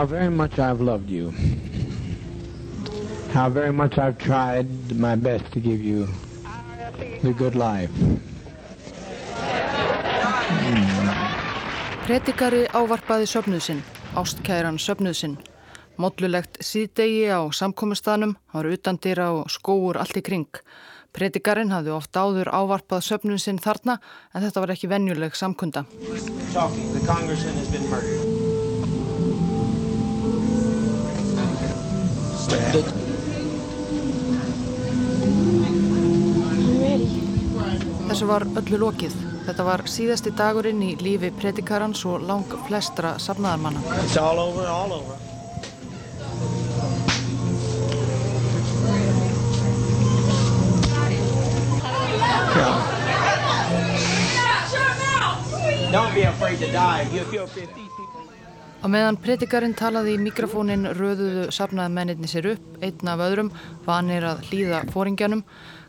[0.00, 1.30] how very much I've loved you.
[3.34, 6.08] How very much I've tried my best to give you
[7.22, 7.92] the good life.
[12.06, 13.84] Predikari ávarpaði söfnuð sinn,
[14.16, 15.36] ástkæran söfnuð sinn.
[16.00, 20.48] Móllulegt síðdegi á samkominnstanum, var utan dýra og skóur allt í kring.
[21.12, 24.00] Predikarinn hafði oft áður ávarpað söfnuð sinn þarna
[24.32, 25.84] en þetta var ekki venjuleg samkunda.
[26.56, 28.29] Talking,
[32.50, 32.88] murdered.
[38.10, 39.16] Þessu var öllu lokið.
[39.46, 43.82] Þetta var síðasti dagurinn í lífi predikarans og lang flestra safnaðarmanna.
[44.04, 45.16] It's all over, all over.
[52.50, 53.00] Yeah.
[55.92, 57.02] Don't be afraid to die.
[57.12, 57.90] You feel 50 people.
[58.80, 63.50] Á meðan predikarinn talaði í mikrofónin röðuðu safnaði menninni sér upp, einn af öðrum,
[63.84, 65.42] vanir að hlýða fóringjanum.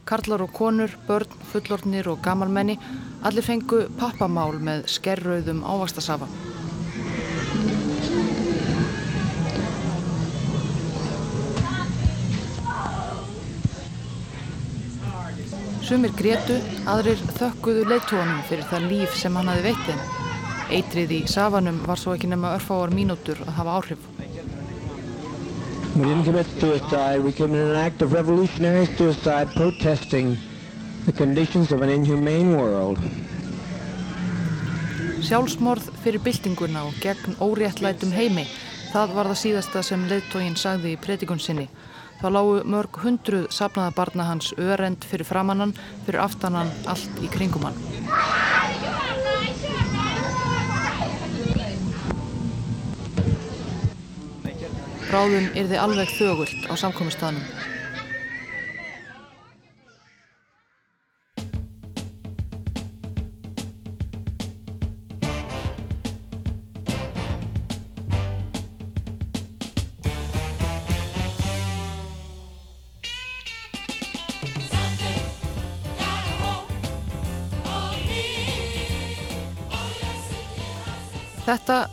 [0.04, 2.76] Karlar og konur, börn, fullornir og gamalmenni,
[3.24, 6.28] allir fengu pappamál með skerrauðum ávastasafa.
[15.88, 16.60] Sumir grétu,
[16.92, 20.21] aðrir þökkuðu leittónum fyrir það líf sem hann hafi veitin.
[20.72, 24.06] Eitrið í safanum var svo ekki nema örfáar mínútur að hafa áhrif.
[25.96, 27.20] We didn't commit suicide.
[27.20, 30.38] We committed an act of revolutionary suicide protesting
[31.06, 33.00] the conditions of an inhumane world.
[35.22, 38.48] Sjálfsmorð fyrir byltinguna og gegn óréttlætum heimi,
[38.94, 41.68] það var það síðasta sem leittógin sagði í predikun sinni.
[42.22, 45.76] Það lágu mörg hundruð sapnaða barna hans örend fyrir framannan,
[46.08, 49.01] fyrir aftanan, allt í kringum hann.
[55.12, 57.81] Bráðum þið alveg þögult á samkominnstaðnum.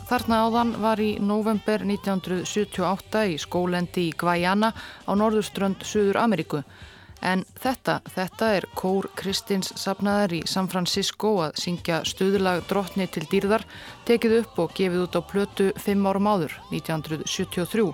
[0.09, 4.71] Þarna áðan var í november 1978 í skólendi í Guayana
[5.05, 6.63] á norðurströnd Suður Ameríku.
[7.21, 13.25] En þetta, þetta er kór Kristins safnaðar í San Francisco að syngja stuðlag drottni til
[13.29, 13.65] dýrðar,
[14.07, 17.91] tekið upp og gefið út á plötu fimm árum áður, 1973.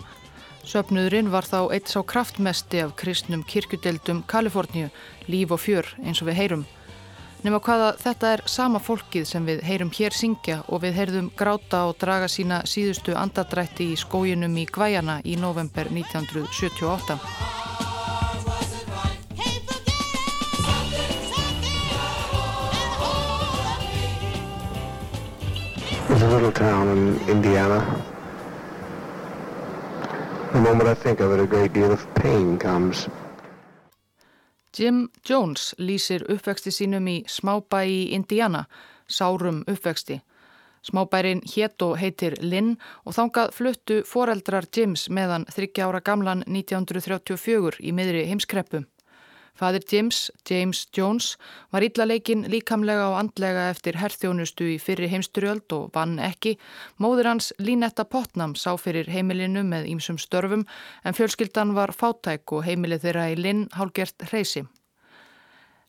[0.66, 4.88] Söfnuðurinn var þá eitt sá kraftmesti af kristnum kirkjudeldum Kaliforníu,
[5.28, 6.68] líf og fjör eins og við heyrum.
[7.46, 11.84] Nefna hvaða þetta er sama fólkið sem við heyrum hér syngja og við heyrðum gráta
[11.86, 17.20] og draga sína síðustu andadrætti í skójunum í Gvæjana í november 1978.
[26.08, 27.78] There's a little town in Indiana.
[30.52, 33.08] The moment I think of it, a great deal of pain comes.
[34.78, 38.66] Jim Jones lýsir uppvexti sínum í smábæ í Indiana,
[39.08, 40.20] sárum uppvexti.
[40.86, 42.76] Smábærin hétt og heitir Lynn
[43.06, 48.84] og þangað fluttu foreldrar Jims meðan 30 ára gamlan 1934 í miðri heimskreppu.
[49.56, 51.38] Fadir Jims, James Jones,
[51.72, 56.58] var ítlaleikin líkamlega og andlega eftir herþjónustu í fyrri heimsturjöld og vann ekki.
[57.00, 60.68] Móður hans Línetta Potnam sá fyrir heimilinu með ýmsum störfum
[61.04, 64.68] en fjölskyldan var fátæk og heimilið þeirra í Linn hálgert hreysi.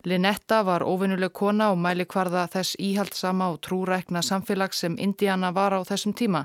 [0.06, 5.74] Lynetta var óvinnuleg kona og mæli hvarða þess íhaldsama og trúrækna samfélags sem Indiana var
[5.74, 6.44] á þessum tíma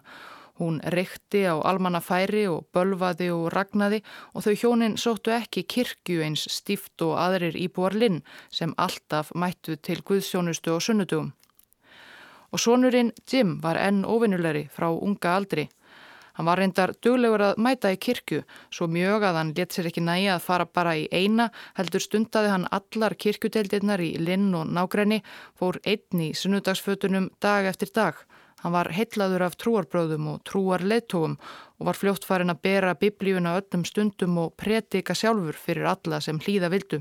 [0.62, 4.02] Hún reykti á almanna færi og bölvaði og ragnaði
[4.36, 8.20] og þau hjónin sóttu ekki kirkju eins stíft og aðrir íbúar linn
[8.54, 11.32] sem alltaf mættu til guðsjónustu og sunnudugum.
[12.54, 15.66] Og sonurinn Jim var enn ofinnulegri frá unga aldri.
[16.38, 18.42] Hann var reyndar duglegur að mæta í kirkju,
[18.72, 21.50] svo mjög að hann let sér ekki næja að fara bara í eina,
[21.80, 25.22] heldur stundaði hann allar kirkjudeildirnar í linn og nágræni,
[25.60, 28.26] fór einn í sunnudagsfötunum dag eftir dag
[28.62, 31.38] Hann var heitlaður af trúarbröðum og trúar leittóum
[31.82, 36.38] og var fljótt farin að bera biblíuna öllum stundum og predika sjálfur fyrir alla sem
[36.40, 37.00] hlýða vildu.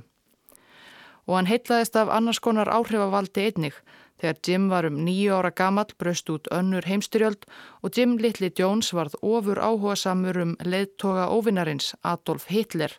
[1.29, 3.76] Og hann heitlaðist af annars konar áhrifavaldi einnig.
[4.20, 7.46] Þegar Jim var um nýju ára gamall braust út önnur heimstyrjöld
[7.81, 12.93] og Jim Little Jones varð ofur áhuga samur um leittóga óvinnarins Adolf Hitler.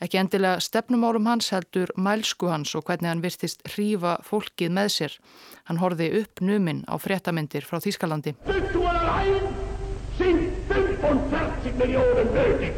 [0.00, 5.18] Ekki endilega stefnumálum hans heldur mælsku hans og hvernig hann virtist hrífa fólkið með sér.
[5.68, 8.34] Hann horfi upp numinn á fréttamindir frá Þýskalandi.
[10.18, 10.72] 25
[11.02, 12.72] 50 Millionen nötig.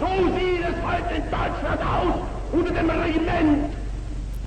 [0.00, 2.14] So sieht es heute in Deutschland aus
[2.52, 3.83] unter dem Regiment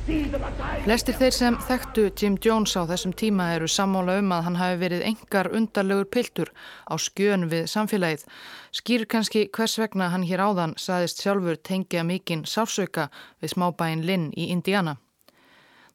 [0.08, 4.78] Flestir þeir sem þekktu Jim Jones á þessum tíma eru sammála um að hann hafi
[4.80, 6.52] verið engar undarlegur piltur
[6.88, 8.24] á skjön við samfélagið.
[8.72, 13.10] Skýr kannski hvers vegna hann hér áðan saðist sjálfur tengja mikinn sársauka
[13.44, 14.96] við smábæin Lynn í Indiana.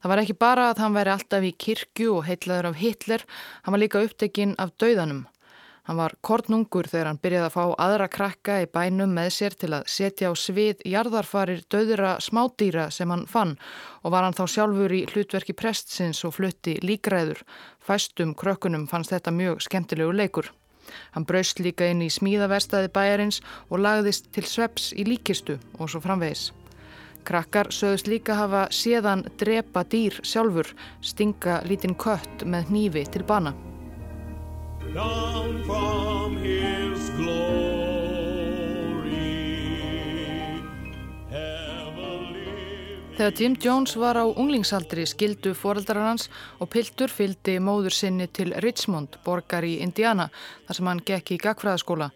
[0.03, 3.25] Það var ekki bara að hann væri alltaf í kirkju og heitlaður af Hitler,
[3.65, 5.25] hann var líka upptekinn af dauðanum.
[5.83, 9.73] Hann var kornungur þegar hann byrjaði að fá aðra krakka í bænum með sér til
[9.75, 13.57] að setja á svið jarðarfarir döðura smádýra sem hann fann
[14.07, 17.43] og var hann þá sjálfur í hlutverki prestsins og flutti líkræður.
[17.83, 20.53] Fæstum krökkunum fannst þetta mjög skemmtilegu leikur.
[21.17, 26.03] Hann braust líka inn í smíðaverstaði bæjarins og lagðist til sveps í líkistu og svo
[26.05, 26.53] framvegis.
[27.27, 30.71] Krakkar sögðust líka hafa séðan drepa dýr sjálfur,
[31.03, 33.55] stinga lítinn kött með hnífi til bana
[34.95, 38.03] down from his glory.
[43.13, 48.55] Þegar Jim Jones var á unglingsaldri skildu foreldrar hans og Piltur fyldi móður sinni til
[48.65, 50.31] Richmond, borgar í Indiana,
[50.67, 52.09] þar sem hann gekk í gagfræðaskóla.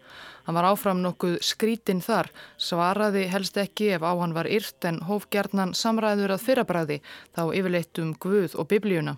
[0.47, 4.99] Hann var áfram nokkuð skrítinn þar, svaraði helst ekki ef á hann var yrt en
[5.05, 6.99] hófgjarnan samræður að fyrrabræði,
[7.31, 9.15] þá yfirleitt um Guð og Biblíuna.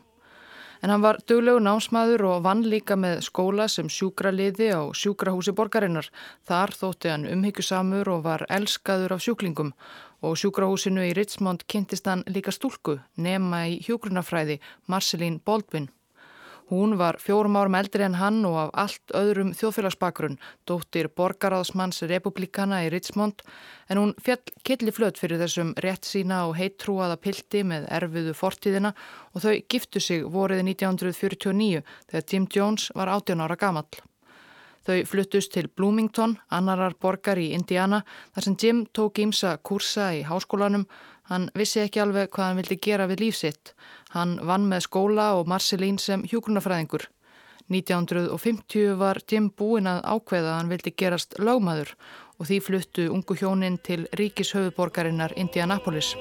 [0.81, 6.07] En hann var duglegu námsmaður og vann líka með skóla sem sjúkraliði á sjúkrahúsi borgarinnar.
[6.47, 9.73] Þar þótti hann umhyggjusamur og var elskaður af sjúklingum
[10.23, 15.89] og sjúkrahúsinu í Richmond kynntist hann líka stúlku, nema í hjógrunafræði Marceline Baldwin.
[16.69, 20.37] Hún var fjórum árum eldri en hann og af allt öðrum þjóðfélagsbakgrunn,
[20.69, 23.41] dóttir borgaráðsmanns republikana í Richmond,
[23.89, 28.93] en hún fjall killi flött fyrir þessum rétt sína og heittrúaða pildi með erfiðu fortíðina
[29.33, 31.81] og þau giftu sig vorið 1949
[32.11, 33.89] þegar Jim Jones var 18 ára gamall.
[34.85, 40.21] Þau fluttust til Bloomington, annarar borgar í Indiana, þar sem Jim tók ímsa kursa í
[40.25, 40.85] háskólanum.
[41.29, 43.73] Hann vissi ekki alveg hvað hann vildi gera við lífsitt.
[44.15, 47.05] Hann vann með skóla og Marcelín sem hjókunafræðingur.
[47.69, 51.91] 1950 var Jim búinn að ákveða að hann vildi gerast lágmaður
[52.39, 56.15] og því fluttu ungu hjónin til ríkishöfuborgarinnar Indianapolis.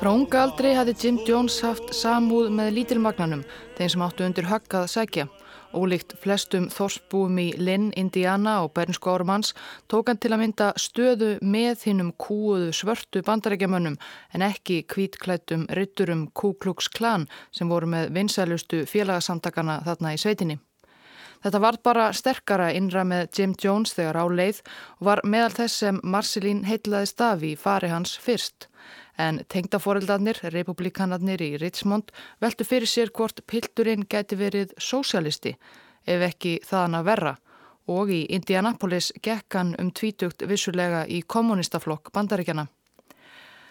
[0.00, 3.44] Frá unga aldrei hafði Jim Jones haft samúð með lítilmagnanum,
[3.76, 5.28] þeim sem áttu undir höggað sækja.
[5.70, 9.52] Ólíkt flestum þorsbúum í Lynn, Indiana og hans
[9.86, 13.96] tók hann til að mynda stöðu með hinnum kúuðu svörtu bandarækjamönnum
[14.34, 20.58] en ekki kvítklættum rytturum Ku Klux Klan sem voru með vinsælustu félagsamtakana þarna í sveitinni.
[21.40, 24.58] Þetta var bara sterkara innra með Jim Jones þegar á leið
[24.98, 28.66] og var meðal þess sem Marcelín heitlaði stafi í fari hans fyrst
[29.18, 35.56] en tengdaforeldarnir, republikanarnir í Richmond, veldu fyrir sér hvort pilturinn gæti verið sósialisti,
[36.06, 37.36] ef ekki þaðan að verra,
[37.90, 42.68] og í Indianapolis gekk hann um tvítugt vissulega í kommunistaflokk bandaríkjana.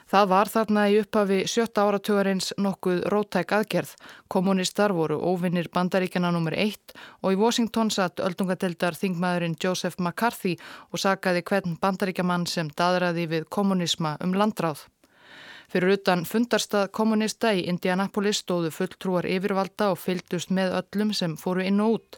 [0.10, 3.92] Það var þarna í upphafi sjötta áratugarins nokkuð rótæk aðgerð.
[4.26, 6.56] Kommunistar voru óvinnir bandaríkjana nr.
[6.58, 10.56] 1 og í Washington satt öldungadeldar þingmaðurinn Joseph McCarthy
[10.90, 14.88] og sagaði hvern bandaríkjaman sem dadraði við kommunisma um landráð.
[15.70, 21.62] Fyrir utan fundarstað kommunista í Indianapolis stóðu fulltrúar yfirvalda og fylgdust með öllum sem fóru
[21.62, 22.18] inn og út.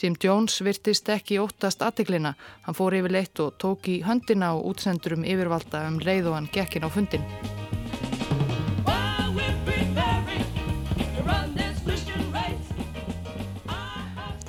[0.00, 2.34] Jim Jones virtist ekki óttast aðtiklina.
[2.66, 6.52] Hann fór yfir leitt og tók í höndina og útsendurum yfirvalda um leið og hann
[6.52, 7.24] gekkin á fundin.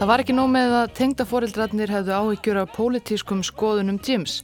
[0.01, 4.39] Það var ekki nóg með að tengdaforeldrarnir hefðu áhyggjur af pólitískum skoðunum Jims.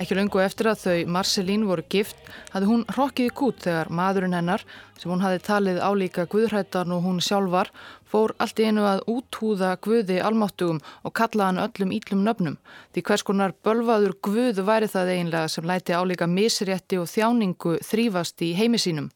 [0.00, 2.16] Ekki lungu eftir að þau Marcelín voru gift
[2.54, 4.62] hafði hún hrokkið kút þegar maðurinn hennar,
[4.96, 7.68] sem hún hafi talið álíka guðrættan og hún sjálfar,
[8.08, 12.56] fór allt í einu að úthúða guði almáttugum og kalla hann öllum íllum nöfnum.
[12.94, 18.40] Því hvers konar bölvaður guð væri það eiginlega sem læti álíka misrétti og þjáningu þrýfast
[18.48, 19.12] í heimisínum.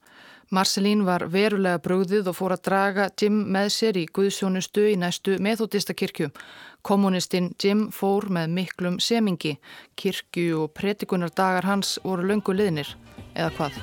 [0.52, 5.38] Marcelín var verulega brúðið og fór að draga Jim með sér í Guðsjónustu í næstu
[5.40, 6.28] methodistakirkju.
[6.84, 9.54] Kommunistinn Jim fór með miklum semingi.
[9.96, 12.90] Kirkju og pretikunardagar hans voru löngu liðnir.
[13.32, 13.78] Eða hvað?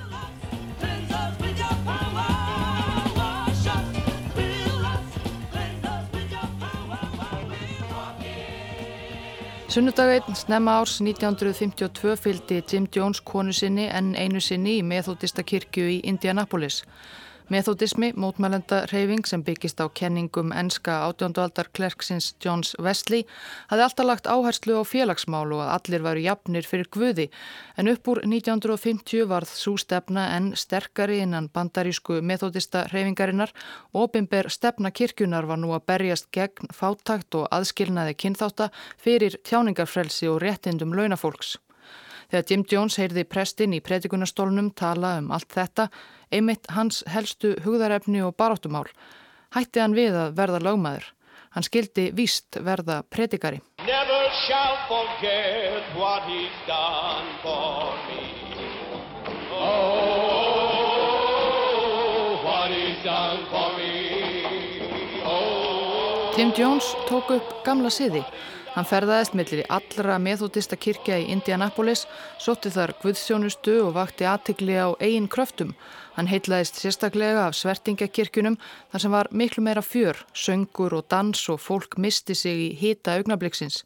[9.71, 15.85] Sunnudagveitn snemma árs 1952 fylgdi Jim Jones konu sinni en einu sinni í methodista kirkju
[15.87, 16.83] í Indianapolis.
[17.51, 23.25] Methodismi, mótmælenda reyfing sem byggist á kenningum enska átjóndualdar klerksins Johns Wesley,
[23.67, 27.25] hafði alltaf lagt áherslu á félagsmál og að allir varu jafnir fyrir guði,
[27.75, 33.51] en upp úr 1950 varð svo stefna en sterkari innan bandarísku methodista reyfingarinnar
[33.91, 40.31] og opimber stefna kirkjunar var nú að berjast gegn fátakt og aðskilnaði kynþáta fyrir tjáningarfrelsi
[40.31, 41.57] og réttindum launafólks.
[42.31, 45.89] Þegar Jim Jones heyrði prestin í predikunastólnum tala um allt þetta,
[46.31, 48.87] einmitt hans helstu hugðarefni og baráttumál,
[49.55, 51.05] hætti hann við að verða lögmaður.
[51.51, 53.59] Hann skildi víst verða predikari.
[59.51, 59.97] Oh,
[65.23, 66.31] Oh.
[66.37, 68.23] Jim Jones tók upp gamla siði
[68.71, 72.05] Hann ferðaðist millir í allra meðhóttista kirkja í Indianapolis,
[72.39, 75.73] sótti þar guðsjónustu og vakti aðtikli á eigin kröftum.
[76.15, 78.55] Hann heitlaðist sérstaklega af svertingakirkjunum
[78.93, 83.17] þar sem var miklu meira fjör, söngur og dans og fólk misti sig í hýta
[83.19, 83.83] augnabliksins.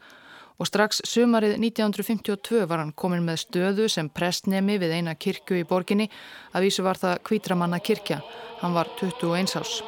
[0.62, 5.65] Og strax sumarið 1952 var hann komin með stöðu sem prestnemi við eina kirkju í
[5.68, 6.12] borginni,
[6.54, 8.22] að vísu var það kvítramanna kirkja.
[8.62, 9.82] Hann var 21 ás.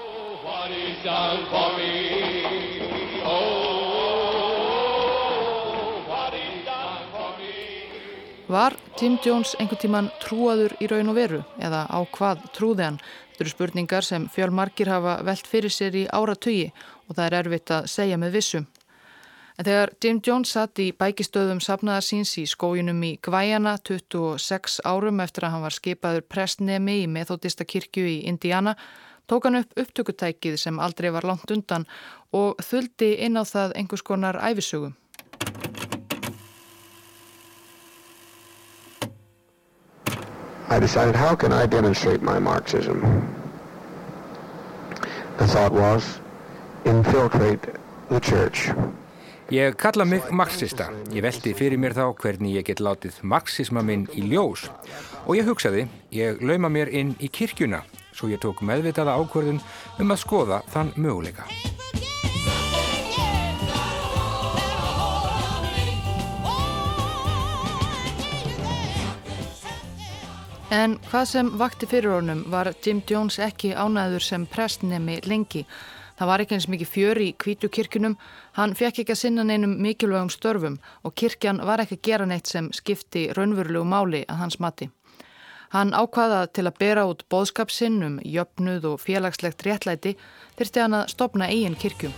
[8.48, 13.00] Var Tim Jones einhvern tíman trúaður í raun og veru eða á hvað trúði hann?
[13.34, 16.70] Þetta eru spurningar sem fjölmarkir hafa velt fyrir sér í áratögi
[17.10, 18.68] og það er erfitt að segja með vissum.
[19.60, 25.20] En þegar Jim Jones satt í bækistöðum safnaðar síns í skójunum í Gvæjana 26 árum
[25.25, 28.77] eftir að hann var skipaður prestnemi í methodista kirkju í Indiana
[29.27, 31.84] tók hann upp upptökutækið sem aldrei var langt undan
[32.32, 34.96] og þuldi inn á það einhvers konar æfisögum.
[40.69, 43.00] I decided, how can I demonstrate my Marxism?
[45.38, 46.19] The thought was,
[46.83, 47.62] infiltrate
[48.09, 48.74] the church.
[49.50, 50.89] Ég kalla mig marxista.
[51.13, 54.65] Ég veldi fyrir mér þá hvernig ég get látið marxisma minn í ljós.
[55.24, 59.63] Og ég hugsaði, ég lauma mér inn í kirkjuna, svo ég tók meðvitaða ákvörðun
[60.03, 61.47] um að skoða þann möguleika.
[70.67, 75.62] En hvað sem vakti fyrir honum var Jim Jones ekki ánæður sem prestnemi lengi.
[76.19, 78.17] Það var ekki eins mikið fjör í kvítu kirkunum,
[78.57, 80.75] hann fekk ekki að sinna neinum mikilvægum störfum
[81.07, 84.89] og kirkjan var ekki að gera neitt sem skipti raunverulegu máli að hans mati.
[85.71, 90.17] Hann ákvaða til að bera út bóðskapsinn um jöfnuð og félagslegt réttlæti
[90.59, 92.15] þurfti hann að stopna eigin kirkjum.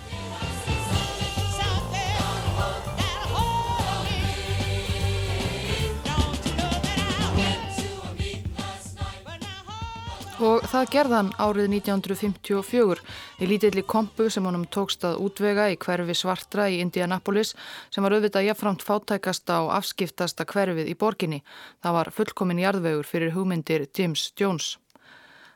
[10.39, 13.01] Og það gerðan árið 1954
[13.43, 17.51] í lítilli kompu sem honum tókst að útvega í hverfi svartra í Indianapolis
[17.91, 21.41] sem var auðvitað jafnframt fátækasta og afskiptasta hverfið í borginni.
[21.83, 24.77] Það var fullkomin jarðvegur fyrir hugmyndir James Jones.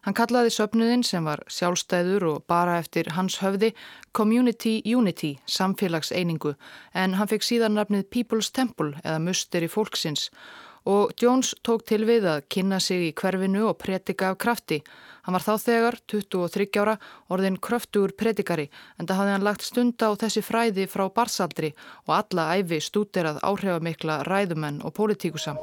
[0.04, 3.72] Hann kallaði söpnuðinn sem var sjálfstæður og bara eftir hans höfði
[4.12, 6.58] Community Unity, samfélagseiningu,
[6.92, 10.28] en hann fekk síðan nafnið People's Temple eða Musteri fólksins
[10.86, 14.82] og Jones tók til við að kynna sig í hverfinu og predika af krafti.
[15.24, 16.98] Hann var þá þegar, 23 ára,
[17.32, 18.66] orðin kröftugur predikari
[19.00, 21.72] en það hafði hann lagt stund á þessi fræði frá barsaldri
[22.08, 25.56] og alla æfi stúderað áhrifamikla ræðumenn og pólitíkusa.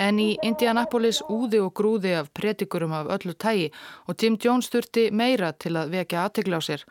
[0.00, 3.70] En í Indianapolis úði og grúði af predikurum af öllu tægi
[4.08, 6.84] og Tim Jones þurfti meira til að vekja aðtegla á sér.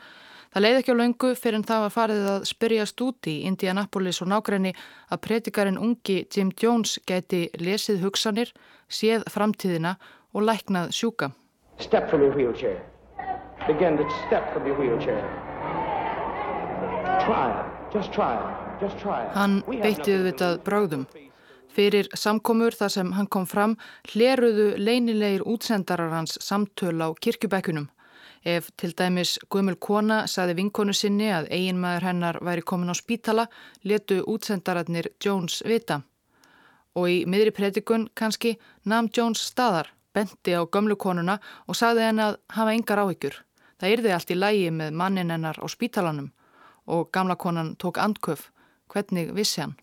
[0.50, 4.22] Það leiði ekki á laungu fyrir en það var farið að spyrjast út í Indianapolis
[4.24, 4.72] og nákrenni
[5.14, 8.50] að predikarin ungi Jim Jones geti lesið hugsanir,
[8.90, 10.00] séð framtíðina
[10.34, 11.30] og læknað sjúka.
[11.78, 12.82] Step from your wheelchair.
[13.68, 15.22] Begin to step from your wheelchair.
[17.22, 17.94] Try it.
[17.94, 18.82] Just try it.
[18.82, 19.32] Just try it.
[19.38, 21.06] Hann beittiðu vitað bráðum.
[21.70, 23.78] Fyrir samkomur þar sem hann kom fram
[24.10, 27.86] hleruðu leinilegir útsendarar hans samtöl á kirkjubækunum.
[28.46, 33.48] Ef til dæmis Guðmul Kona saði vinkonu sinni að eiginmaður hennar væri komin á spítala,
[33.84, 36.02] letu útsendararnir Jones vita.
[36.96, 38.56] Og í miðri predikun kannski
[38.86, 43.36] namn Jones staðar, benti á gömlu konuna og saði henn að hafa yngar áhyggjur.
[43.80, 46.32] Það yrði allt í lægi með mannin hennar á spítalanum
[46.90, 48.50] og gamla konan tók andköf.
[48.90, 49.76] Hvernig vissi hann?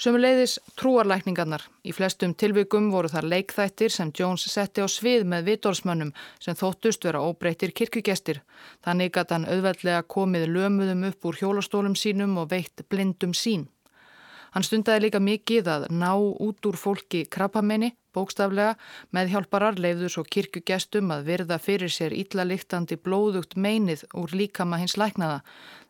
[0.00, 1.66] Sumuleiðis trúarlækningarnar.
[1.84, 7.04] Í flestum tilvikum voru þar leikþættir sem Jones setti á svið með vitorðsmönnum sem þóttust
[7.04, 8.40] vera óbreytir kirkugestir.
[8.84, 13.68] Þannig að hann auðveldlega komið lömuðum upp úr hjólastólum sínum og veitt blindum sín.
[14.52, 18.74] Hann stundaði líka mikið að ná út úr fólki krabbamenni, bókstaflega,
[19.16, 24.98] með hjálparar leifður svo kirkjugestum að virða fyrir sér ítla-liktandi blóðugt meinið úr líkama hins
[25.00, 25.40] læknaða.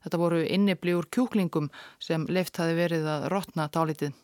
[0.04, 4.14] Þetta voru innibli úr kjúklingum sem leift hafi verið að rotna tálitið.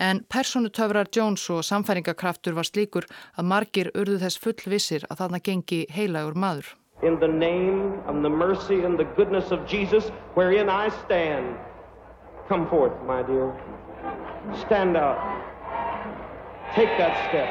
[0.00, 3.04] En personutöfrar Jones og samfæringakraftur var slíkur
[3.36, 6.72] að margir urðu þess fullvissir að þarna gengi heilagur maður.
[7.02, 11.60] In the name of the mercy and the goodness of Jesus, wherein I stand,
[12.48, 13.52] come forth, my dear.
[14.66, 15.18] Stand up.
[16.74, 17.48] Take that step.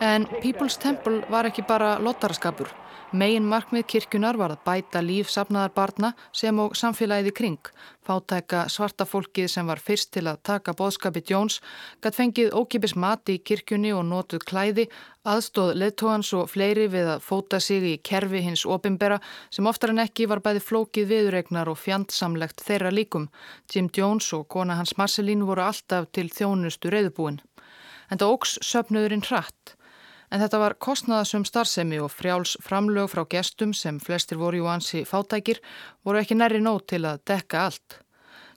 [0.00, 2.68] En People's Temple var ekki bara lottaraskapur.
[3.12, 7.68] Megin markmið kirkjunar var að bæta líf safnaðar barna sem og samfélagið í kring.
[8.04, 11.60] Fátæka svarta fólkið sem var fyrst til að taka boðskapi Jones
[12.02, 14.88] gætt fengið ókipis mati í kirkjunni og notuð klæði,
[15.24, 19.20] aðstóð leðtóhans og fleiri við að fóta sig í kerfi hins opimbera
[19.50, 23.30] sem oftar en ekki var bæði flókið viðregnar og fjandsamlegt þeirra líkum.
[23.72, 27.42] Jim Jones og kona hans Marceline voru alltaf til þjónustu reyðbúin
[28.10, 29.74] en það ógs söpnuðurinn hratt.
[30.34, 35.04] En þetta var kostnaðasum starfsemi og frjáls framlög frá gestum sem flestir voru jú ansi
[35.06, 35.60] fátækir
[36.02, 38.00] voru ekki næri nót til að dekka allt.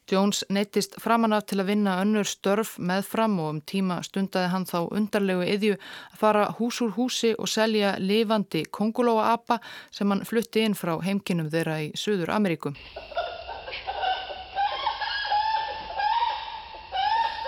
[0.10, 4.66] Jones neittist framanaf til að vinna önnur störf með fram og um tíma stundaði hann
[4.66, 9.60] þá undarlegu yðju að fara hús úr húsi og selja lifandi kongulóa apa
[9.92, 12.80] sem hann flutti inn frá heimkinnum þeirra í Suður Ameríkum.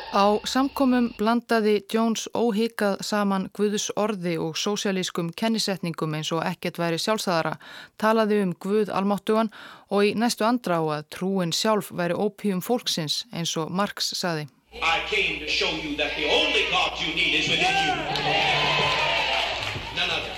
[0.09, 6.97] Á samkomum blandaði Jones óhikað saman Guðs orði og sósialískum kennisetningum eins og ekkert væri
[6.97, 7.59] sjálfsæðara,
[8.01, 9.51] talaði um Guð almáttugan
[9.93, 14.47] og í næstu andra á að trúin sjálf væri ópíum fólksins eins og Marx saði.
[14.81, 17.93] I came to show you that the only God you need is within you.
[19.93, 20.33] None other.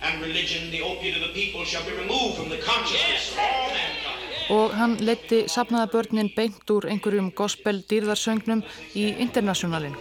[0.00, 3.68] And religion, the opiate of the people, shall be removed from the consciousness of all
[3.76, 4.15] mankind
[4.52, 8.62] og hann leti sapnaða börnin beint úr einhverjum gospel dýrðarsöngnum
[8.94, 9.96] í Internationalin.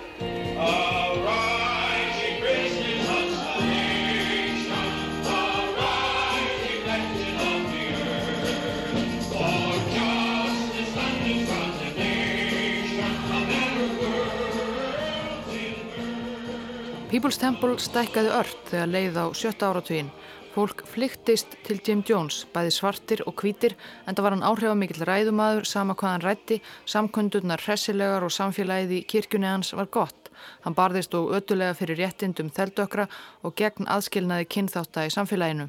[17.16, 20.10] People's Temple stækkaði ört þegar leið á sjötta áratvíinn
[20.56, 23.74] Fólk flyktist til Jim Jones, bæði svartir og hvítir,
[24.08, 29.02] en það var hann áhrifamikill ræðumadur, sama hvað hann rætti, samkundurnar hressilegar og samfélagið í
[29.04, 30.32] kirkjunni hans var gott.
[30.64, 33.10] Hann barðist og ötulega fyrir réttindum þeldökra
[33.44, 35.68] og gegn aðskilnaði kynþátta í samfélaginu.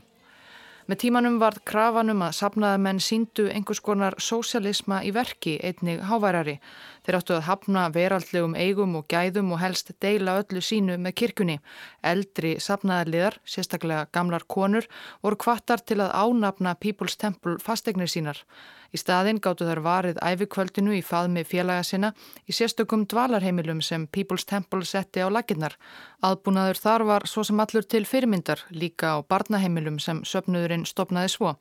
[0.87, 6.61] Með tímanum varð krafanum að sapnaða menn síndu einhvers konar sósialisma í verki einnig háværari.
[7.07, 11.55] Þeir áttu að hafna veraldlegum eigum og gæðum og helst deila öllu sínu með kirkunni.
[12.03, 14.89] Eldri sapnaðarliðar, sérstaklega gamlar konur,
[15.23, 18.43] voru kvartar til að ánafna People's Temple fastegnir sínar.
[18.91, 22.13] Í staðinn gáttu þær varið æfikvöldinu í faðmi félaga sinna
[22.47, 25.79] í sérstökum dvalarheimilum sem People's Temple setti á laginnar.
[26.27, 31.59] Aðbúnaður þar var svo sem allur til fyrirmyndar, líka á barnaheimilum sem söpnuðurinn stopnaði svo.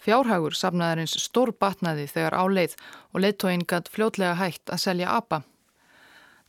[0.00, 2.76] Fjárhagur safnaðarins stór batnaði þegar áleið
[3.12, 5.42] og leittóinn gætt fljótlega hægt að selja APA.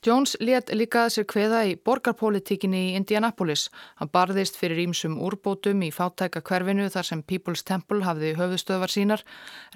[0.01, 3.67] Jones let líka að sér kveða í borgarpolitíkinni í Indianapolis.
[3.99, 9.21] Hann barðist fyrir ímsum úrbótum í fátæka hverfinu þar sem People's Temple hafði höfustöðvar sínar.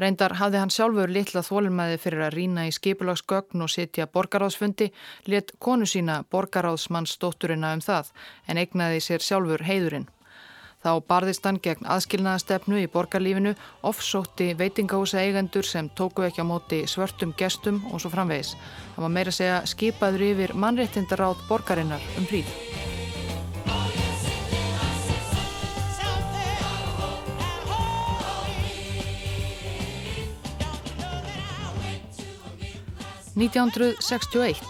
[0.01, 4.89] Reyndar hafði hann sjálfur litla þólumæði fyrir að rína í skipulagsgögn og sitja borgaráðsfundi,
[5.29, 8.09] let konu sína borgaráðsmannsdótturina um það
[8.49, 10.09] en eignaði sér sjálfur heiðurinn.
[10.85, 13.55] Þá barðist hann gegn aðskilnaðastefnu í borgarlífinu,
[13.89, 18.51] offsótti veitingahúsa eigendur sem tóku ekki á móti svörtum gestum og svo framvegis.
[18.93, 22.53] Það var meira að segja skipaður yfir mannréttindaráð borgarinnar um hríð.
[33.33, 34.61] «1961.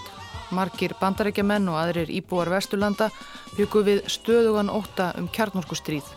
[0.56, 3.12] Markir bandarækjamenn og aðrir íbúar Vesturlanda
[3.56, 6.08] byggu við stöðugan óta um kjarnorkustríð.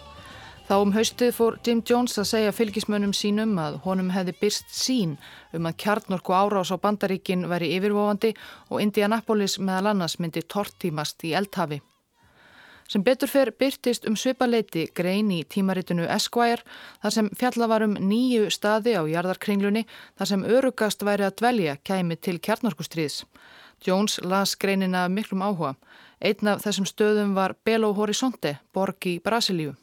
[0.68, 5.14] Þá um haustið fór Jim Jones að segja fylgismönnum sínum að honum hefði byrst sín
[5.57, 8.35] um að kjarnorku árás á bandaríkin veri yfirvofandi
[8.68, 11.81] og Indianapolis meðal annars myndi tortímast í eldhafi.
[12.88, 16.64] Sem betur fer byrtist um svipaleiti grein í tímaritinu Esquire
[17.03, 21.79] þar sem fjalla var um nýju staði á jarðarkringlunni þar sem örugast væri að dvelja
[21.85, 23.22] kæmi til kjarnorkustriðs.
[23.85, 25.74] Jones las greinina miklum áhuga.
[26.18, 29.76] Einn af þessum stöðum var Belo Horizonte, borg í Brasilíu.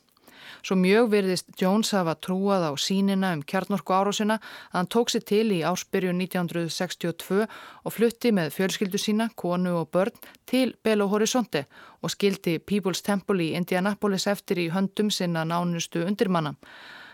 [0.66, 5.24] Svo mjög virðist Jones hafa trúað á sínina um kjarnorku árásina að hann tók sér
[5.30, 10.18] til í áspyrju 1962 og flutti með fjölskyldu sína, konu og börn
[10.50, 11.66] til Belo Horizonte
[12.02, 16.56] og skildi People's Temple í Indianapolis eftir í höndum sinna nánustu undirmanna.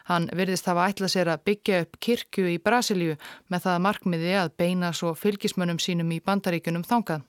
[0.09, 3.19] Hann virðist hafa ætlað sér að byggja upp kirkju í Brasilíu
[3.51, 7.27] með það markmiði að beina svo fylgismönnum sínum í bandaríkunum þangað.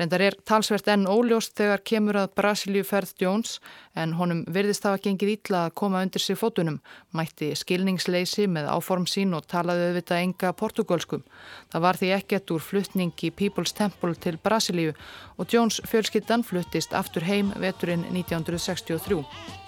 [0.00, 3.58] Reyndar er talsvert enn óljóst þegar kemur að Brasilíu ferð Jones
[4.00, 6.78] en honum virðist hafa gengið ítla að koma undir sig fótunum,
[7.12, 11.28] mætti skilningsleysi með áform sín og talaði auðvitað enga portugalskum.
[11.68, 14.96] Það var því ekkert úr fluttning í People's Temple til Brasilíu
[15.36, 19.59] og Jones fjölskyttan fluttist aftur heim veturinn 1963.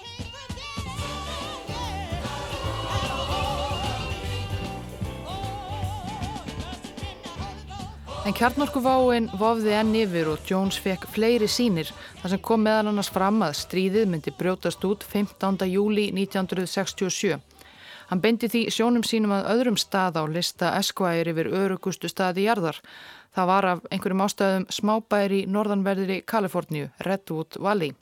[8.23, 11.89] En kjarnorkuváin vofði enn yfir og Jones fekk fleiri sínir
[12.21, 15.67] þar sem kom meðan annars fram að stríðið myndi brjótast út 15.
[15.67, 17.41] júli 1967.
[18.13, 22.79] Hann beindi því sjónum sínum að öðrum stað á lista Esquire yfir örugustu staði jarðar.
[23.35, 27.97] Það var af einhverjum ástæðum smábæri í norðanverðri Kaliforníu, Redwood Valley.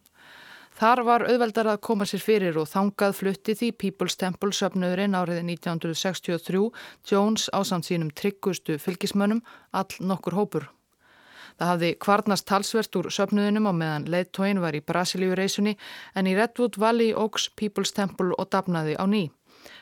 [0.80, 5.42] Þar var auðveldar að koma sér fyrir og þangað flutti því People's Temple söpnöðurinn árið
[5.42, 6.62] 1963
[7.10, 9.42] Jones ásand sínum tryggustu fylgismönnum
[9.76, 10.70] all nokkur hópur.
[11.60, 15.76] Það hafði kvarnast talsvert úr söpnöðunum á meðan leittóin var í Brasilíu reysunni
[16.16, 19.26] en í Redwood Valley ógs People's Temple og dafnaði á ný.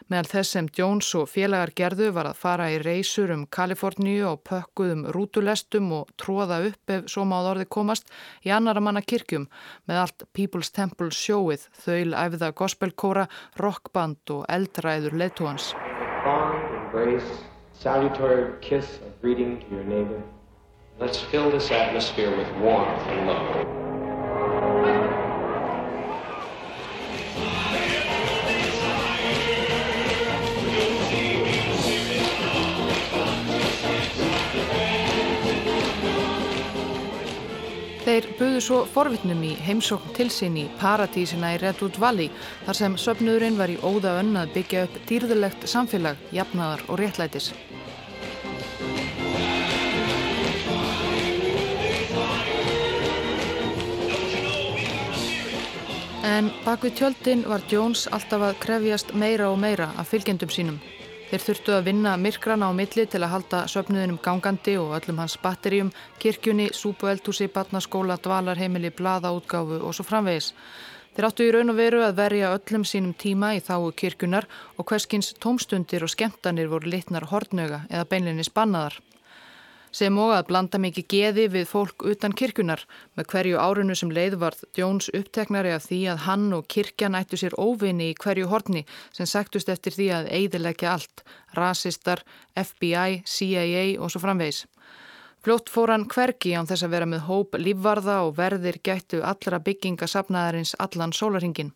[0.08, 4.38] Meðal þess sem Jones og félagar gerðu var að fara í reysur um Kaliforníu og
[4.48, 8.08] pökkuðum rútulestum og tróða upp ef svo máð orði komast
[8.40, 9.44] í annara manna kirkjum
[9.90, 13.26] með allt People's Temple sjóið, þaul æfða gospelkóra,
[13.60, 15.18] rockband og eldræður
[19.84, 20.22] neighbor.
[21.00, 23.87] Let's fill this atmosphere with warmth and love.
[38.18, 42.32] Þeir buðu svo forvitnum í heimsókn til sín í paradísina í Redwood Valley
[42.64, 47.52] þar sem söpnurinn var í óða önn að byggja upp dýrðulegt samfélag, jafnaðar og réttlætis.
[56.26, 60.82] En bak við tjöldin var Jones alltaf að krefjast meira og meira af fylgjendum sínum.
[61.28, 65.34] Þeir þurftu að vinna myrkrana á milli til að halda söpnuðinum gangandi og öllum hans
[65.42, 65.90] batterjum,
[66.22, 70.54] kirkjunni, súpueldhúsi, batnaskóla, dvalarheimili, blaðaútgáfu og svo framvegis.
[71.12, 74.48] Þeir áttu í raun og veru að verja öllum sínum tíma í þáu kirkjunar
[74.80, 78.96] og hverskins tómstundir og skemmtanir voru litnar hortnöga eða beinlinni spannaðar
[79.92, 82.84] sem og að blanda mikið geði við fólk utan kirkunar.
[83.16, 87.40] Með hverju árinu sem leið varð Jones uppteknari af því að hann og kirkjan ættu
[87.40, 88.84] sér óvinni í hverju horni
[89.16, 91.24] sem sagtust eftir því að eidilegja allt,
[91.56, 92.24] rasistar,
[92.56, 94.64] FBI, CIA og svo framvegs.
[95.44, 99.60] Fljótt fór hann hvergi án þess að vera með hóp lífvarða og verðir gættu allra
[99.62, 101.70] byggingasafnaðarins allan sólarhingin.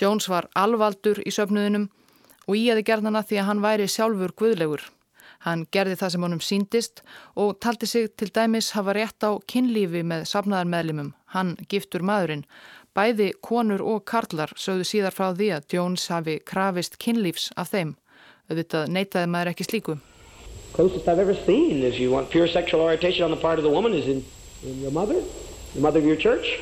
[0.00, 1.86] Jones var alvaldur í söfnuðinum
[2.46, 4.82] og í aði gerðana því að hann væri sjálfur guðlegur.
[5.46, 7.02] Hann gerði það sem honum síndist
[7.38, 12.42] og taldi sig til dæmis hafa rétt á kynlífi með safnaðarmeðlimum, hann giftur maðurinn.
[12.96, 17.94] Bæði konur og karlar sögðu síðar frá því að Jones hafi krafist kynlífs af þeim.
[18.50, 19.98] Auðvitað neytaði maður ekki slíku.
[20.74, 23.70] Closest I've ever seen is you want pure sexual orientation on the part of the
[23.70, 24.24] woman is in,
[24.64, 25.22] in your mother,
[25.74, 26.58] the mother of your church.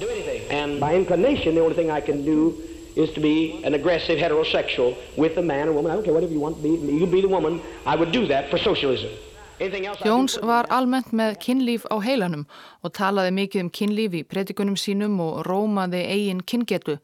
[0.00, 0.42] Do anything.
[0.50, 2.58] And by inclination, the only thing I can do
[2.96, 5.90] is to be an aggressive heterosexual with a man or woman.
[5.92, 6.70] I don't care whatever you want to be.
[6.70, 7.60] You be the woman.
[7.84, 9.10] I would do that for socialism.
[10.04, 12.42] Jóns var almennt með kynlíf á heilanum
[12.84, 16.98] og talaði mikið um kynlíf í predikunum sínum og rómaði eigin kyngetu.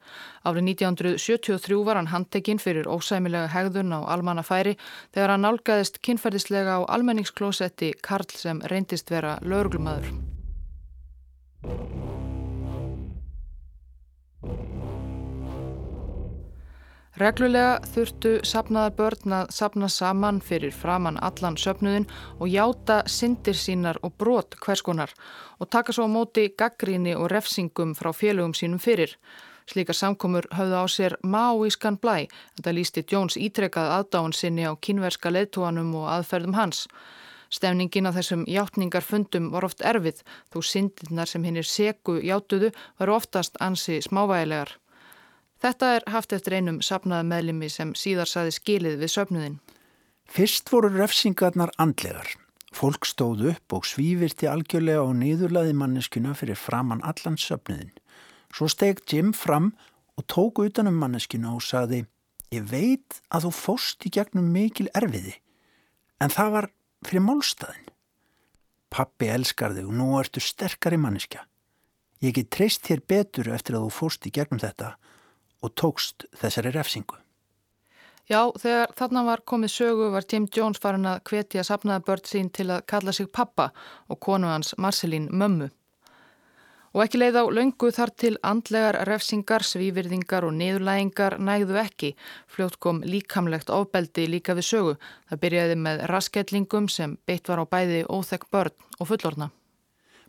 [0.45, 4.77] Árið 1973 var hann handtekinn fyrir ósæmilega hegðun á almannafæri
[5.15, 10.13] þegar hann nálgæðist kynferðislega á almenningsklósetti Karl sem reyndist vera lauruglumadur.
[17.13, 22.07] Reglulega þurftu sapnaðar börn að sapna saman fyrir framann allan söpnuðin
[22.39, 25.13] og játa syndir sínar og brot hverskonar
[25.61, 29.13] og taka svo á móti gaggríni og refsingum frá félögum sínum fyrir.
[29.69, 32.25] Slíka samkomur höfðu á sér máískan blæ,
[32.57, 36.87] þetta lísti Jones ítrekkað aðdáðun sinni á kynverska leðtúanum og aðferðum hans.
[37.53, 43.61] Stefningin á þessum játningarfundum var oft erfið, þó syndirnar sem hinnir seku játuðu varu oftast
[43.61, 44.79] ansi smávægilegar.
[45.63, 49.59] Þetta er haft eftir einum sapnaða meðlimi sem síðar saði skilið við söpnuðin.
[50.27, 52.27] Fyrst voru refsingarnar andlegar.
[52.75, 57.93] Fólk stóð upp og svífirti algjörlega og niðurlaði manneskuna fyrir framann allan söpnuðin.
[58.51, 59.71] Svo steg Jim fram
[60.19, 62.03] og tók utanum manneskuna og saði
[62.53, 65.31] Ég veit að þú fóst í gegnum mikil erfiði,
[66.21, 66.67] en það var
[67.07, 67.87] fyrir málstæðin.
[68.93, 71.47] Pappi elskar þig og nú ertu sterkari manneska.
[72.21, 74.91] Ég get treyst þér betur eftir að þú fóst í gegnum þetta
[75.63, 77.17] og tókst þessari refsingu.
[78.31, 82.51] Já, þegar þarna var komið sögu var Jim Jones farin að hvetja sapnaða börn sín
[82.55, 83.71] til að kalla sig pappa
[84.07, 85.69] og konu hans Marcelín mömmu.
[86.93, 92.11] Og ekki leið á laungu þar til andlegar refsingar, svívirðingar og niðurlægingar nægðu ekki.
[92.47, 94.93] Fljótt kom líkamlegt ofbeldi líka við sögu.
[95.27, 99.49] Það byrjaði með raskellingum sem beitt var á bæði óþekk börn og fullorna.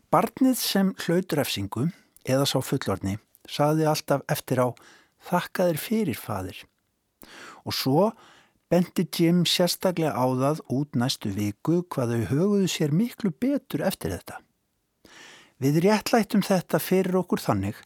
[0.09, 1.87] Barnið sem hlaut refsingu,
[2.25, 4.67] eða sá fullorni, saði alltaf eftir á
[5.25, 6.63] þakkaðir fyrir fadir.
[7.65, 8.09] Og svo
[8.69, 14.15] bendi Jim sérstaklega á það út næstu viku hvað þau höguðu sér miklu betur eftir
[14.15, 14.41] þetta.
[15.61, 17.77] Við réttlættum þetta fyrir okkur þannig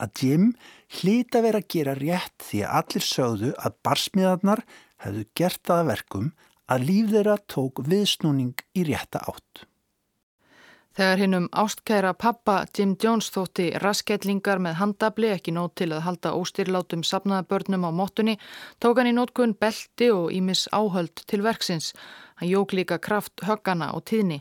[0.00, 0.50] að Jim
[0.98, 4.62] hlýta verið að gera rétt því að allir sögðu að barsmiðarnar
[5.04, 6.30] hefðu gert aða verkum
[6.68, 9.67] að líf þeirra tók viðsnúning í rétta átt.
[10.98, 16.32] Þegar hinnum ástkæra pappa Jim Jones þótti rasketlingar með handabli ekki nót til að halda
[16.34, 18.34] óstyrlátum sapnaða börnum á móttunni,
[18.82, 21.92] tók hann í nótkun belti og ímis áhöld til verksins.
[22.42, 24.40] Hann jók líka kraft höggana og tíðni.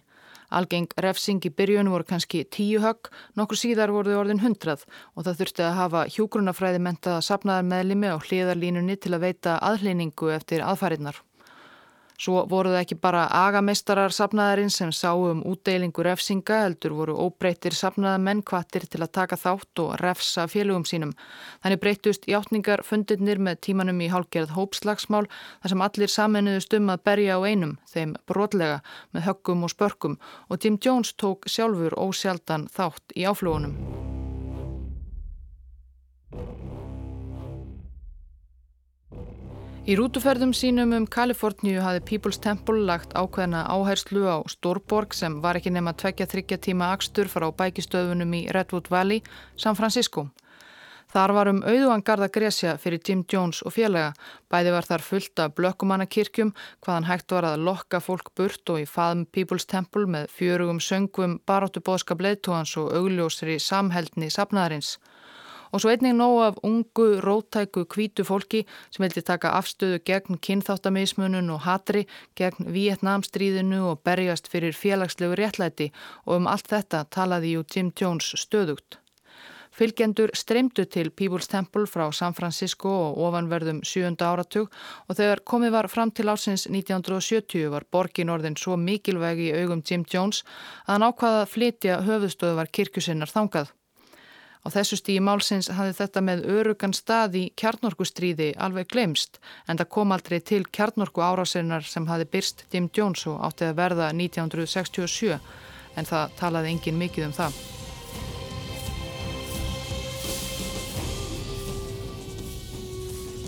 [0.49, 5.29] Algeng refsing í byrjun voru kannski tíu högg, nokkur síðar voru þau orðin hundrað og
[5.29, 10.65] það þurfti að hafa hjógrunafræði mentaða sapnaðar meðlimi á hliðarlínunni til að veita aðhlýningu eftir
[10.65, 11.21] aðfæriðnar.
[12.17, 17.75] Svo voru það ekki bara agameistarar sapnaðarinn sem sáu um útdeilingu refsinga heldur voru óbreytir
[17.77, 21.13] sapnaðamenn kvattir til að taka þátt og refsa félögum sínum.
[21.61, 27.05] Þannig breytust hjáttningar fundirnir með tímanum í hálgerð hópslagsmál þar sem allir saminuðust um að
[27.05, 28.81] berja á einum, þeim brotlega,
[29.13, 30.17] með höggum og spörkum
[30.49, 33.77] og Jim Jones tók sjálfur ósjaldan þátt í áflugunum.
[39.87, 45.55] Í rútuferðum sínum um Kaliforníu hafi People's Temple lagt ákveðna áherslu á Stórborg sem var
[45.55, 49.21] ekki nema tvekja þryggja tíma axtur frá bækistöðunum í Redwood Valley,
[49.55, 50.25] San Francisco.
[51.15, 54.11] Þar var um auðvangarða gresja fyrir Jim Jones og félaga.
[54.51, 56.51] Bæði var þar fullt af blökkumannakirkjum
[56.83, 61.39] hvaðan hægt var að lokka fólk burt og í faðum People's Temple með fjörugum söngum,
[61.47, 64.97] baróttu bóðskap leittóhans og augljósri samheldni sapnaðarins
[65.71, 71.51] og svo einnig nóg af ungu, rótæku, kvítu fólki sem vildi taka afstöðu gegn kynþáttamismunun
[71.55, 75.91] og hatri, gegn Vietnamstríðinu og berjast fyrir félagslegu réttlæti
[76.25, 79.01] og um allt þetta talaði jú Jim Jones stöðugt.
[79.77, 84.15] Fylgjendur streymdu til People's Temple frá San Francisco og ofanverðum 7.
[84.25, 84.71] áratug
[85.05, 89.83] og þegar komið var fram til ásins 1970 var borgin orðin svo mikilvægi í augum
[89.85, 90.41] Jim Jones
[90.87, 93.69] að hann ákvaða að flytja höfuðstöðu var kirkusinnar þangað.
[94.67, 99.87] Á þessu stíi málsins hafði þetta með örugan stað í kjarnorkustríði alveg glemst en það
[99.95, 105.37] kom aldrei til kjarnorku árásinnar sem hafði byrst Jim Jones og átti að verða 1967
[105.95, 107.61] en það talaði engin mikið um það.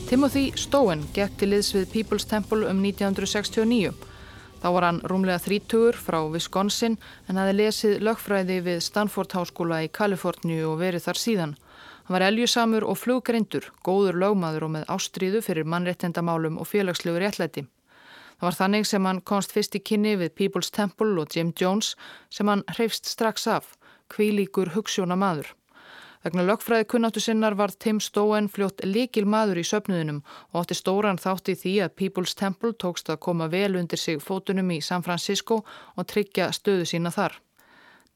[0.08, 3.92] Timothy Stowen gekk til liðs við People's Temple um 1969
[4.60, 6.98] Þá var hann rúmlega þrítugur frá Wisconsin
[7.32, 11.54] en hafi lesið lögfræði við Stanford Háskóla í Kaliforníu og verið þar síðan.
[12.04, 17.68] Hann var eljusamur og fluggreindur, góður lögmaður og með ástríðu fyrir mannréttendamálum og félagslegu réttlæti.
[18.40, 21.94] Það var þannig sem hann komst fyrst í kynni við People's Temple og Jim Jones
[22.32, 23.76] sem hann hreifst strax af,
[24.12, 25.54] kvílíkur hugssjóna maður.
[26.20, 30.18] Vegna lögfræði kunnáttu sinnar var Tim Stowen fljótt likil maður í söpnuðinum
[30.52, 34.20] og átti stóran þátt í því að People's Temple tókst að koma vel undir sig
[34.20, 35.62] fótunum í San Francisco
[35.96, 37.38] og tryggja stöðu sína þar.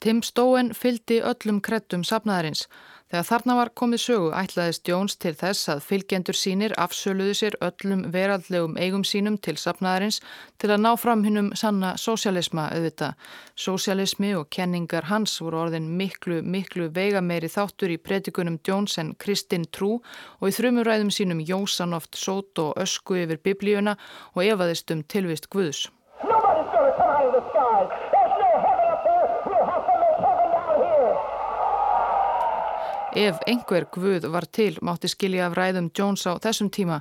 [0.03, 2.65] Tim Stowen fyldi öllum krettum sapnaðarins
[3.13, 7.99] Þegar þarna var komið sögu ætlaðist Jones til þess að fylgjendur sínir afsöluðu sér öllum
[8.15, 10.17] veraldlegum eigum sínum til sapnaðarins
[10.57, 13.11] til að ná fram hinnum sanna sósialisma auðvita.
[13.53, 19.69] Sósialismi og kenningar hans voru orðin miklu, miklu veigameiri þáttur í predikunum Jones en Kristinn
[19.69, 19.99] Trú
[20.39, 23.93] og í þrjumuræðum sínum Jósan oft sót og ösku yfir biblíuna
[24.33, 25.85] og efaðist um tilvist Guðs.
[33.13, 36.95] Ef einhver guð var til mátti skilja af ræðum Jones á þessum tíma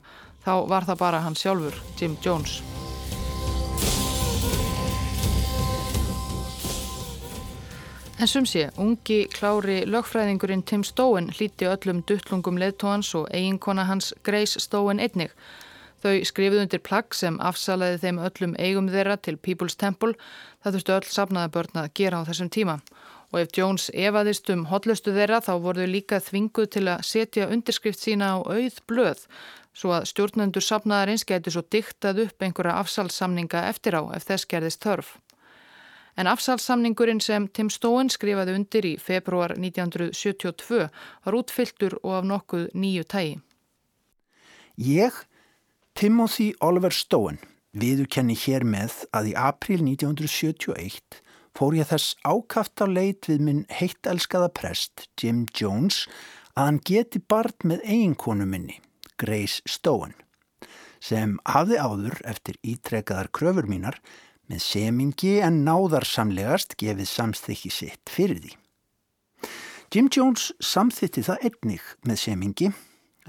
[0.45, 2.59] þá var það bara hann sjálfur, Jim Jones.
[8.21, 14.13] En sum sé, ungi klári lögfræðingurinn Tim Stowen hlíti öllum duttlungum leðtóhans og eiginkona hans
[14.23, 15.33] Grace Stowen einnig.
[16.05, 20.13] Þau skrifið undir plagg sem afsalaði þeim öllum eigum þeirra til People's Temple.
[20.61, 22.83] Það þurftu öll safnaða börn að gera á þessum tíma
[23.33, 28.01] og ef Jones evaðist um hotlustu þeirra þá voru líka þvinguð til að setja undirskrift
[28.05, 29.27] sína á auð blöð
[29.73, 34.85] svo að stjórnendur sapnaðarins getur svo diktað upp einhverja afsalsamninga eftir á ef þess gerðist
[34.85, 35.15] þörf.
[36.17, 40.91] En afsalsamningurinn sem Tim Stowen skrifaði undir í februar 1972
[41.25, 43.39] var útfylltur og af nokkuð nýju tægi.
[44.77, 45.25] Ég
[45.97, 47.41] Timothy Oliver Stone
[47.73, 51.22] viðurkenni hér með að í april 1971
[51.57, 56.07] fór ég þess ákaft á leit við minn heitt elskaða prest Jim Jones
[56.57, 58.79] að hann geti barn með eiginkonu minni,
[59.21, 60.15] Grace Stone,
[61.01, 64.01] sem hafði áður eftir ítrekkaðar kröfur mínar
[64.51, 68.55] með semingi en náðarsamlegast gefið samþykki sitt fyrir því.
[69.93, 72.71] Jim Jones samþytti það einnig með semingi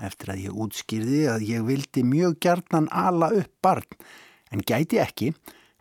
[0.03, 3.99] eftir að ég útskýrði að ég vildi mjög gjarnan ala upp barn
[4.53, 5.33] en gæti ekki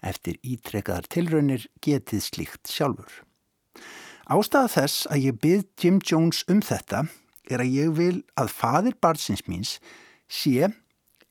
[0.03, 3.23] eftir ítrekkaðar tilraunir getið slíkt sjálfur.
[4.31, 7.07] Ástæða þess að ég byrð Jim Jones um þetta
[7.51, 9.77] er að ég vil að fadir barnsins míns
[10.31, 10.71] sé,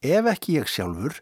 [0.03, 1.21] ef ekki ég sjálfur,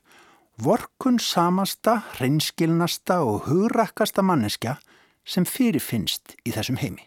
[0.59, 4.79] vorkun samasta, hreinskilnasta og hugrakkasta manneskja
[5.25, 7.05] sem fyrirfinnst í þessum heimi.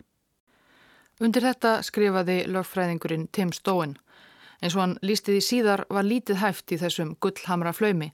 [1.23, 3.99] Undir þetta skrifaði lögfræðingurinn Tim Stowen.
[4.63, 8.13] Eins og hann lísti því síðar var lítið hæft í þessum gullhamra flaumi.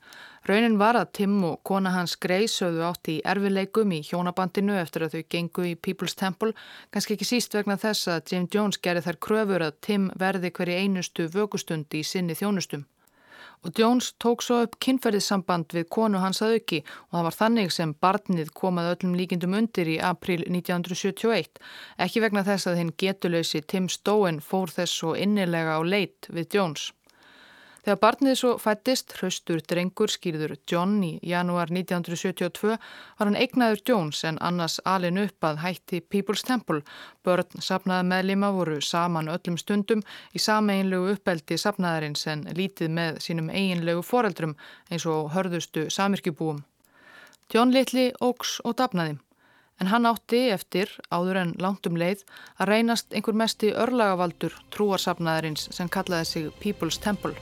[0.49, 5.05] Raunin var að Tim og kona hans Grey sögðu átt í erfileikum í hjónabandinu eftir
[5.05, 6.55] að þau gengu í People's Temple,
[6.91, 10.85] kannski ekki síst vegna þess að Jim Jones gerði þær kröfur að Tim verði hverju
[10.85, 12.89] einustu vögustund í sinni þjónustum
[13.64, 17.75] og Jones tók svo upp kynferðissamband við konu hans að auki og það var þannig
[17.75, 21.59] sem barnið komað öllum líkindum undir í april 1971,
[21.99, 26.59] ekki vegna þess að hinn getuleysi Tim Stowen fór þess svo innilega á leit við
[26.59, 26.92] Jones.
[27.85, 34.25] Þegar barnið svo fættist, hraustur drengur skýrður John í janúar 1972 var hann eignaður Jones
[34.29, 36.83] en annars alin upp að hætti People's Temple.
[37.25, 40.03] Börn sapnaða meðlima voru saman öllum stundum
[40.35, 44.57] í sameinlegu uppeldi sapnaðarins en lítið með sínum eiginlegu foreldrum
[44.91, 46.64] eins og hörðustu samirkjubúum.
[47.55, 49.17] John litli óks og dapnaði.
[49.79, 52.27] En hann átti eftir, áður en langt um leið,
[52.59, 57.38] að reynast einhver mesti örlagavaldur trúarsapnaðarins sem kallaði sig People's Temple.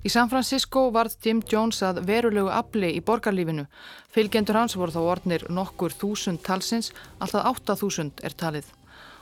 [0.00, 3.66] Í San Francisco varð Jim Jones að verulegu afli í borgarlífinu.
[4.14, 6.88] Fylgjendur hans voru þá orðnir nokkur þúsund talsins,
[7.20, 8.70] alltaf 8000 er talið.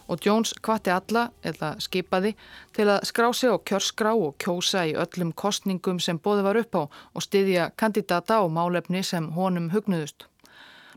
[0.06, 2.36] Og Jones kvatti alla, eða skipaði,
[2.78, 6.78] til að skrá sig á kjörskrá og kjósa í öllum kostningum sem bóði var upp
[6.78, 10.28] á og styðja kandidata og málefni sem honum hugnuðust.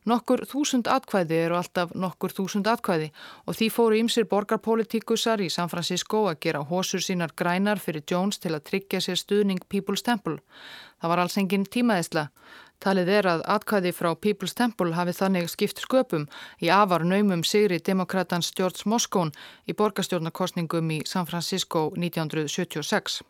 [0.10, 3.12] Nokkur þúsund atkvæði eru alltaf nokkur þúsund atkvæði
[3.46, 8.42] og því fóru ýmsir borgarpolitíkusar í San Francisco að gera hósur sínar grænar fyrir Jones
[8.42, 10.40] til að tryggja sér stuðning People's Temple.
[10.98, 12.32] Það var alls engin tímaðisla.
[12.82, 16.26] Talið er að atkvæði frá People's Temple hafi þannig skipt sköpum
[16.58, 19.38] í afar naumum sigri demokratans George Moscone
[19.70, 23.22] í borgarstjórnarkostningum í San Francisco 1976.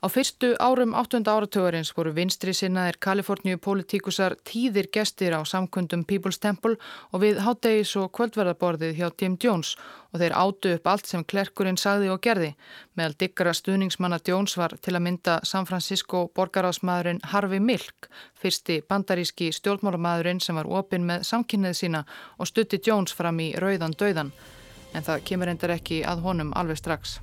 [0.00, 1.28] Á fyrstu árum 8.
[1.28, 6.78] áratögarins voru vinstri sinnaðir Kaliforníu politíkusar tíðir gestir á samkundum People's Temple
[7.12, 9.74] og við háttegis og kvöldverðarborðið hjá Tim Jones
[10.08, 12.54] og þeir átu upp allt sem klerkurinn sagði og gerði.
[12.96, 19.52] Meðal diggara stuðningsmanna Jones var til að mynda San Francisco borgarásmaðurinn Harvey Milk, fyrsti bandaríski
[19.52, 22.06] stjórnmálamæðurinn sem var opinn með samkynnið sína
[22.38, 24.32] og stutti Jones fram í rauðan döðan.
[24.96, 27.20] En það kemur endar ekki að honum alveg strax.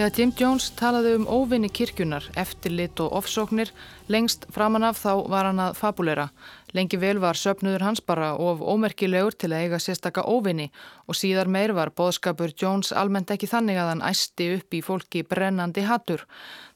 [0.00, 3.68] Þegar Tim Jones talaði um óvinni kirkjunar, eftirlit og ofsóknir,
[4.08, 6.24] lengst framan af þá var hann að fabulera.
[6.72, 10.70] Lengi vel var söpnuður hans bara of ómerkilegur til að eiga sérstaka óvinni
[11.04, 15.20] og síðar meir var boðskapur Jones almennt ekki þannig að hann æsti upp í fólki
[15.34, 16.24] brennandi hattur.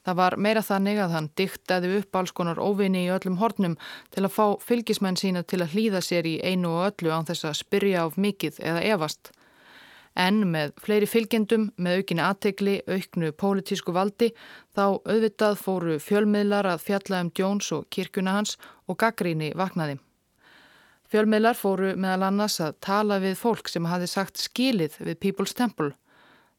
[0.05, 3.73] Það var meira þannig að hann dyktaði upp alls konar óvinni í öllum hornum
[4.13, 7.49] til að fá fylgismenn sína til að hlýða sér í einu og öllu án þess
[7.49, 9.33] að spyrja á mikið eða evast.
[10.15, 14.29] En með fleiri fylgjendum, með aukinni aðtegli, auknu pólitísku valdi,
[14.71, 18.55] þá auðvitað fóru fjölmiðlar að fjalla um Jones og kirkuna hans
[18.87, 19.97] og gaggríni vaknaði.
[21.11, 25.91] Fjölmiðlar fóru meðal annars að tala við fólk sem hafi sagt skilið við People's Temple.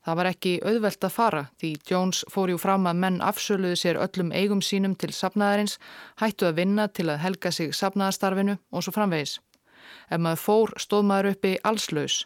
[0.06, 3.98] Það var ekki auðvelt að fara því Jones fór jú fram að menn afsöluðu sér
[4.04, 5.80] öllum eigum sínum til sapnaðarins,
[6.20, 9.40] hættu að vinna til að helga sig sapnaðarstarfinu og svo framvegis.
[10.12, 12.20] Ef maður fór stóð maður uppi allslaus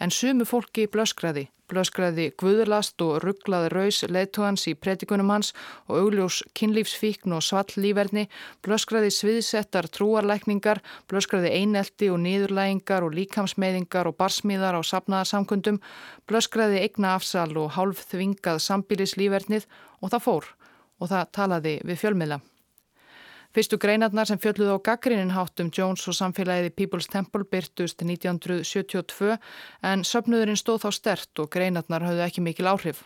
[0.00, 1.48] en sumu fólki blöskraði.
[1.70, 5.52] Blöskraði guðurlast og rugglaði raus leittóhans í predikunum hans
[5.86, 8.26] og augljós kynlífsfíkn og svall líferni,
[8.66, 15.78] blöskraði sviðsettar trúarlækningar, blöskraði einelti og niðurlægingar og líkamsmeyðingar og barsmíðar á sapnaðarsamkundum,
[16.26, 19.70] blöskraði eigna afsal og hálf þvingað sambílislífernið
[20.00, 20.54] og það fór
[21.00, 22.42] og það talaði við fjölmiðla.
[23.50, 29.40] Fyrstu greinarnar sem fjölluð á gaggrínin háttum Jones og samfélagið í People's Temple byrtust 1972
[29.90, 33.00] en söpnuðurinn stóð þá stert og greinarnar höfðu ekki mikil áhrif.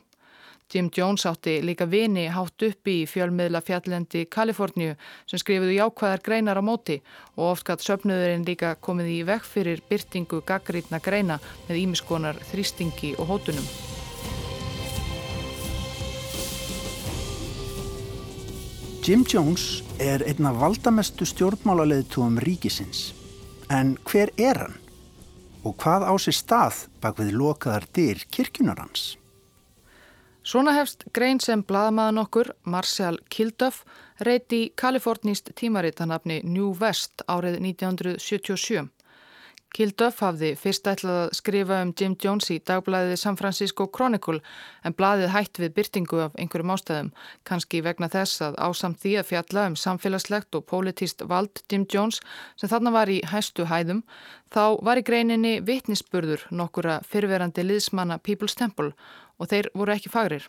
[0.69, 6.61] Jim Jones átti líka vini hátt uppi í fjölmiðla fjalllendi Kaliforníu sem skrifuðu jákvæðar greinar
[6.61, 7.01] á móti
[7.39, 11.41] og oft gatt söpnuðurinn líka komið í vekk fyrir byrtingu gaggrítna greina
[11.71, 13.94] með ímiskonar þrýstingi og hótunum.
[19.05, 23.11] Jim Jones er einna valdamestu stjórnmálaleðtúum ríkisins.
[23.69, 24.79] En hver er hann?
[25.61, 29.19] Og hvað á sér stað bak við lokaðar dyr kirkjunar hans?
[30.41, 33.85] Svona hefst grein sem bladamaðan okkur, Marshall Kilduff,
[34.25, 38.89] reyti í kaliforníst tímaritanafni New West árið 1977.
[39.75, 44.39] Kilduff hafði fyrst ætlað að skrifa um Jim Jones í dagblæðið San Francisco Chronicle
[44.87, 47.11] en blæðið hætt við byrtingu af einhverjum ástæðum,
[47.43, 52.23] kannski vegna þess að ásamt því að fjalla um samfélagslegt og pólitíst vald Jim Jones
[52.55, 54.05] sem þarna var í hæstu hæðum,
[54.55, 58.93] þá var í greininni vitnisspurður nokkura fyrverandi liðsmanna People's Temple
[59.43, 60.47] og þeir voru ekki fagrir.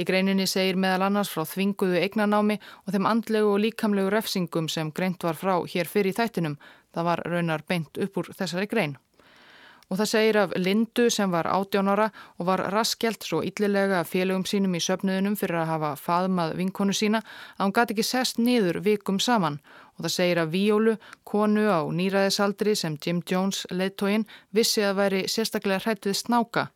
[0.00, 2.56] Í greininni segir meðal annars frá þvinguðu eignanámi
[2.86, 6.54] og þeim andlegu og líkamlegu refsingum sem greint var frá hér fyrir þættinum.
[6.94, 8.96] Það var raunar beint upp úr þessari grein.
[9.90, 12.06] Og það segir af Lindu sem var 18 ára
[12.38, 17.24] og var raskjelt svo yllilega félögum sínum í söpnuðunum fyrir að hafa faðmað vinkonu sína
[17.56, 19.58] að hún gæti ekki sest niður vikum saman.
[19.98, 20.94] Og það segir af Víólu,
[21.26, 26.70] konu á nýraðisaldri sem Jim Jones leittóin vissi að væri sérstaklega hrættið snáka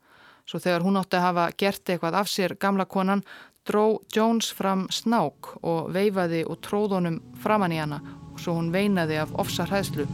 [0.45, 3.23] Svo þegar hún átti að hafa gert eitthvað af sér gamla konan
[3.65, 8.01] dró Jones fram snák og veifaði og tróð honum framann í hana
[8.33, 10.07] og svo hún veinaði af ofsa hræðslu.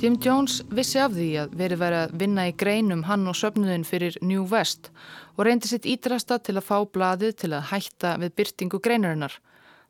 [0.00, 3.84] Jim Jones vissi af því að verið verið að vinna í greinum hann og söpnuðin
[3.84, 4.88] fyrir New West
[5.36, 9.34] og reyndi sitt ídrasta til að fá bladið til að hætta við byrtingu greinarinnar.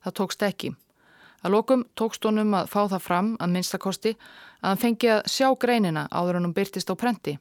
[0.03, 0.73] Það tókst ekki.
[1.41, 5.47] Að lokum tókst honum að fá það fram að minnstakosti að hann fengi að sjá
[5.57, 7.39] greinina áður hann um byrtist á prenti.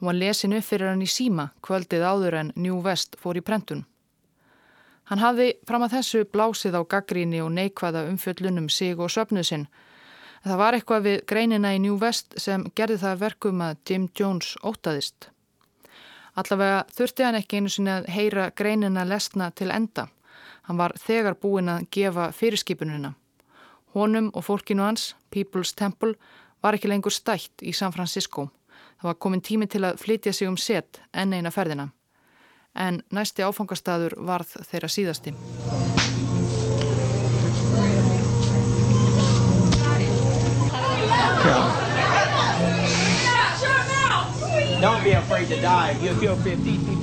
[0.00, 3.44] Hún var lesin upp fyrir hann í síma kvöldið áður en New West fór í
[3.44, 3.86] prentun.
[5.08, 9.66] Hann hafði fram að þessu blásið á gaggríni og neikvæða umfjöllunum sig og söpnuð sinn.
[10.44, 14.54] Það var eitthvað við greinina í New West sem gerði það verkum að Jim Jones
[14.62, 15.30] ótaðist.
[16.38, 20.06] Allavega þurfti hann ekki einu sinni að heyra greinina lesna til enda.
[20.68, 23.16] Hann var þegar búin að gefa fyrirskipununa.
[23.94, 26.14] Honum og fólkinu hans, People's Temple,
[26.62, 28.50] var ekki lengur stætt í San Francisco.
[29.00, 31.88] Það var komin tími til að flytja sig um set enn eina ferðina.
[32.76, 35.34] En næsti áfangastadur varð þeirra síðasti.
[44.80, 45.96] Don't be afraid to die.
[46.00, 46.99] You'll kill 50 people.